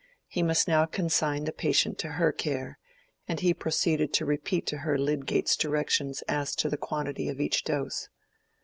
He 0.27 0.41
must 0.41 0.67
now 0.67 0.87
consign 0.87 1.43
the 1.43 1.51
patient 1.51 1.99
to 1.99 2.13
her 2.13 2.31
care; 2.31 2.79
and 3.27 3.39
he 3.39 3.53
proceeded 3.53 4.13
to 4.13 4.25
repeat 4.25 4.65
to 4.65 4.77
her 4.79 4.97
Lydgate's 4.97 5.55
directions 5.55 6.23
as 6.23 6.55
to 6.55 6.69
the 6.69 6.75
quantity 6.77 7.29
of 7.29 7.39
each 7.39 7.63
dose. 7.63 8.09